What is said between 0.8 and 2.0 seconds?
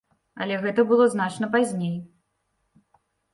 было значна пазней.